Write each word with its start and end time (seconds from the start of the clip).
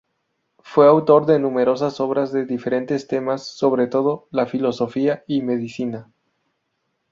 Fue 0.63 0.87
autor 0.87 1.27
de 1.27 1.37
numerosas 1.37 1.99
obras 1.99 2.31
de 2.31 2.45
diferentes 2.47 3.05
temas, 3.05 3.45
sobre 3.45 3.85
todo 3.85 4.27
de 4.31 4.47
filosofía 4.47 5.23
y 5.27 5.43
medicina. 5.43 6.09